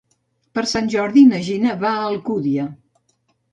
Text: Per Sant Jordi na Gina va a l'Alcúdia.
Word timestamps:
Per 0.57 0.63
Sant 0.71 0.89
Jordi 0.93 1.23
na 1.33 1.43
Gina 1.49 1.77
va 1.85 1.93
a 1.99 2.09
l'Alcúdia. 2.09 2.69